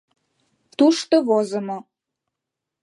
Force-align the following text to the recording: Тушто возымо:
Тушто 0.77 1.15
возымо: 1.27 1.77